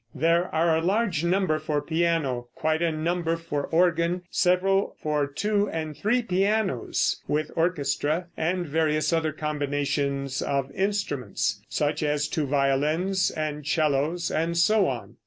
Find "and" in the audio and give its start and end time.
5.69-5.95, 8.35-8.65, 13.29-13.63, 14.31-14.57